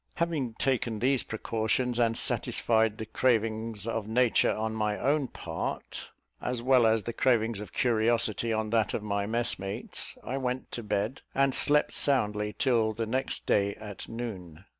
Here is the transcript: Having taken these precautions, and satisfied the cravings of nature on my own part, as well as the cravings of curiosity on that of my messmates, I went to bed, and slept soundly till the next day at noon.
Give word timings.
Having 0.15 0.55
taken 0.55 0.97
these 0.97 1.21
precautions, 1.21 1.99
and 1.99 2.17
satisfied 2.17 2.97
the 2.97 3.05
cravings 3.05 3.85
of 3.85 4.07
nature 4.07 4.51
on 4.51 4.73
my 4.73 4.97
own 4.97 5.27
part, 5.27 6.09
as 6.41 6.59
well 6.59 6.87
as 6.87 7.03
the 7.03 7.13
cravings 7.13 7.59
of 7.59 7.71
curiosity 7.71 8.51
on 8.51 8.71
that 8.71 8.95
of 8.95 9.03
my 9.03 9.27
messmates, 9.27 10.17
I 10.23 10.37
went 10.37 10.71
to 10.71 10.81
bed, 10.81 11.21
and 11.35 11.53
slept 11.53 11.93
soundly 11.93 12.55
till 12.57 12.93
the 12.93 13.05
next 13.05 13.45
day 13.45 13.75
at 13.75 14.09
noon. 14.09 14.65